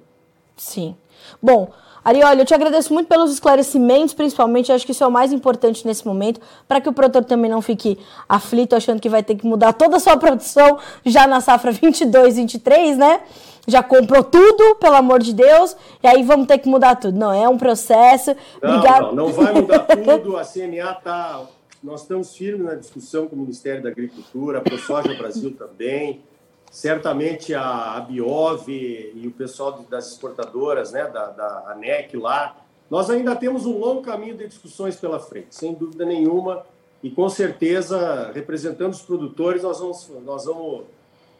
[0.56, 0.96] Sim.
[1.42, 1.72] Bom,
[2.08, 5.86] Arioli, eu te agradeço muito pelos esclarecimentos, principalmente, acho que isso é o mais importante
[5.86, 9.46] nesse momento, para que o produtor também não fique aflito, achando que vai ter que
[9.46, 13.20] mudar toda a sua produção já na safra 22, 23, né?
[13.66, 17.18] Já comprou tudo, pelo amor de Deus, e aí vamos ter que mudar tudo.
[17.18, 18.34] Não, é um processo.
[18.62, 19.02] Não, Obrigado.
[19.08, 21.42] não, não vai mudar tudo, a CNA está
[21.82, 26.20] nós estamos firmes na discussão com o Ministério da Agricultura, a ProSoja Brasil também,
[26.70, 32.56] certamente a, a Biov e o pessoal das exportadoras, né, da, da ANEC lá.
[32.90, 36.64] Nós ainda temos um longo caminho de discussões pela frente, sem dúvida nenhuma,
[37.02, 40.80] e com certeza, representando os produtores, nós vamos, nós vamos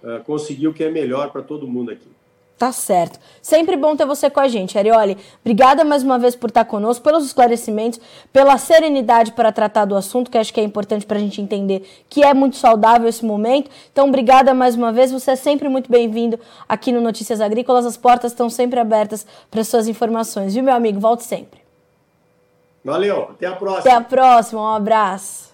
[0.02, 2.17] uh, conseguir o que é melhor para todo mundo aqui.
[2.58, 3.20] Tá certo.
[3.40, 5.16] Sempre bom ter você com a gente, Arioli.
[5.42, 8.00] Obrigada mais uma vez por estar conosco, pelos esclarecimentos,
[8.32, 11.88] pela serenidade para tratar do assunto, que acho que é importante para a gente entender
[12.08, 13.70] que é muito saudável esse momento.
[13.92, 15.12] Então, obrigada mais uma vez.
[15.12, 16.36] Você é sempre muito bem-vindo
[16.68, 17.86] aqui no Notícias Agrícolas.
[17.86, 20.98] As portas estão sempre abertas para suas informações, viu, meu amigo?
[20.98, 21.60] Volte sempre.
[22.84, 23.28] Valeu.
[23.30, 23.78] Até a próxima.
[23.78, 24.62] Até a próxima.
[24.62, 25.48] Um abraço.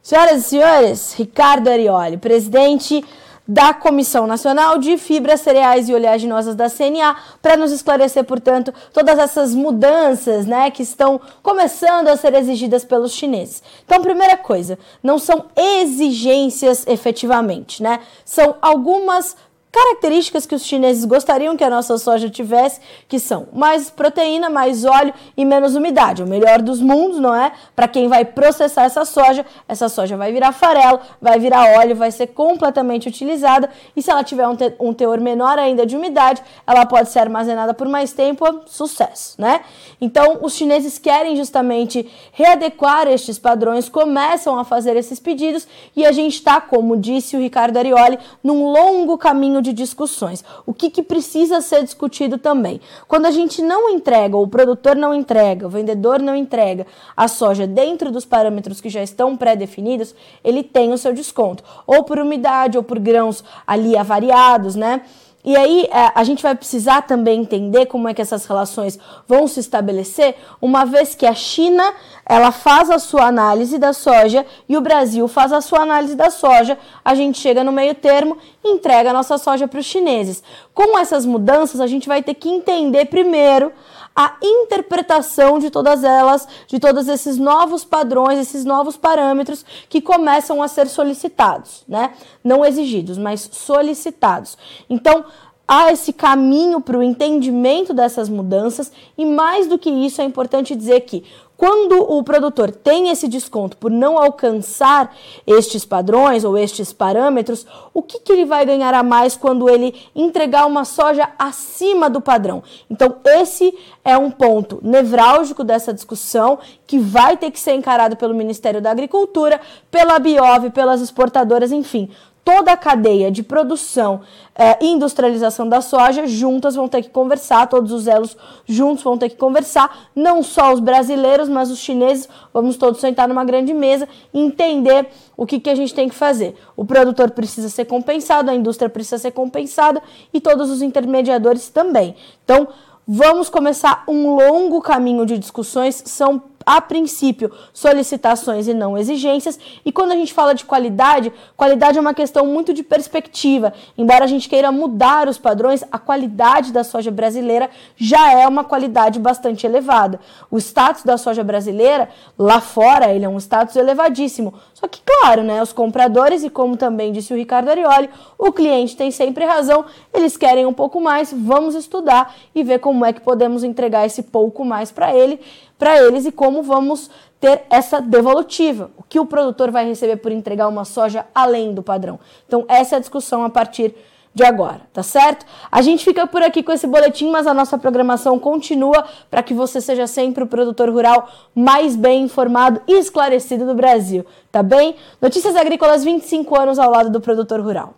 [0.00, 3.04] Senhoras e senhores, Ricardo Arioli, presidente
[3.50, 9.18] da Comissão Nacional de Fibras, Cereais e Oleaginosas da CNA, para nos esclarecer, portanto, todas
[9.18, 13.60] essas mudanças né, que estão começando a ser exigidas pelos chineses.
[13.84, 17.98] Então, primeira coisa, não são exigências efetivamente, né?
[18.24, 19.34] São algumas
[19.72, 24.84] características que os chineses gostariam que a nossa soja tivesse, que são mais proteína, mais
[24.84, 26.22] óleo e menos umidade.
[26.22, 27.52] O melhor dos mundos, não é?
[27.76, 32.10] Para quem vai processar essa soja, essa soja vai virar farelo, vai virar óleo, vai
[32.10, 36.42] ser completamente utilizada e se ela tiver um, te um teor menor ainda de umidade,
[36.66, 39.60] ela pode ser armazenada por mais tempo, sucesso, né?
[40.00, 46.12] Então, os chineses querem justamente readequar estes padrões, começam a fazer esses pedidos e a
[46.12, 50.44] gente está, como disse o Ricardo Arioli, num longo caminho de discussões.
[50.66, 52.80] O que, que precisa ser discutido também?
[53.06, 56.86] Quando a gente não entrega, ou o produtor não entrega, o vendedor não entrega
[57.16, 62.04] a soja dentro dos parâmetros que já estão pré-definidos, ele tem o seu desconto, ou
[62.04, 65.02] por umidade, ou por grãos ali avariados, né?
[65.42, 69.46] E aí é, a gente vai precisar também entender como é que essas relações vão
[69.46, 71.82] se estabelecer, uma vez que a China
[72.26, 76.30] ela faz a sua análise da soja e o Brasil faz a sua análise da
[76.30, 80.42] soja, a gente chega no meio termo e entrega a nossa soja para os chineses.
[80.74, 83.72] Com essas mudanças, a gente vai ter que entender primeiro
[84.20, 90.62] a interpretação de todas elas, de todos esses novos padrões, esses novos parâmetros que começam
[90.62, 92.12] a ser solicitados, né?
[92.44, 94.58] Não exigidos, mas solicitados.
[94.90, 95.24] Então,
[95.66, 100.76] há esse caminho para o entendimento dessas mudanças e mais do que isso é importante
[100.76, 101.24] dizer que
[101.60, 105.14] quando o produtor tem esse desconto por não alcançar
[105.46, 109.94] estes padrões ou estes parâmetros, o que, que ele vai ganhar a mais quando ele
[110.16, 112.62] entregar uma soja acima do padrão?
[112.88, 118.34] Então, esse é um ponto nevrálgico dessa discussão que vai ter que ser encarado pelo
[118.34, 122.08] Ministério da Agricultura, pela Biov, pelas exportadoras, enfim
[122.50, 124.22] toda a cadeia de produção
[124.56, 128.36] eh, e industrialização da soja juntas vão ter que conversar, todos os elos
[128.66, 133.28] juntos vão ter que conversar, não só os brasileiros, mas os chineses, vamos todos sentar
[133.28, 136.56] numa grande mesa e entender o que, que a gente tem que fazer.
[136.76, 140.02] O produtor precisa ser compensado, a indústria precisa ser compensada
[140.34, 142.16] e todos os intermediadores também.
[142.44, 142.66] Então,
[143.06, 149.58] vamos começar um longo caminho de discussões, são a princípio, solicitações e não exigências.
[149.84, 153.72] E quando a gente fala de qualidade, qualidade é uma questão muito de perspectiva.
[153.96, 158.64] Embora a gente queira mudar os padrões, a qualidade da soja brasileira já é uma
[158.64, 160.20] qualidade bastante elevada.
[160.50, 162.08] O status da soja brasileira,
[162.38, 164.54] lá fora, ele é um status elevadíssimo.
[164.74, 168.96] Só que, claro, né, os compradores, e como também disse o Ricardo Arioli, o cliente
[168.96, 173.20] tem sempre razão, eles querem um pouco mais, vamos estudar e ver como é que
[173.20, 175.40] podemos entregar esse pouco mais para ele
[175.80, 177.10] para eles e como vamos
[177.40, 178.90] ter essa devolutiva.
[178.98, 182.20] O que o produtor vai receber por entregar uma soja além do padrão.
[182.46, 183.94] Então, essa é a discussão a partir
[184.32, 185.44] de agora, tá certo?
[185.72, 189.52] A gente fica por aqui com esse boletim, mas a nossa programação continua para que
[189.52, 194.94] você seja sempre o produtor rural mais bem informado e esclarecido do Brasil, tá bem?
[195.20, 197.94] Notícias Agrícolas 25 anos ao lado do produtor rural.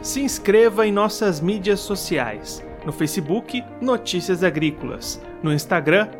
[0.00, 2.64] Se inscreva em nossas mídias sociais.
[2.86, 5.20] No Facebook, Notícias Agrícolas.
[5.42, 6.08] No Instagram,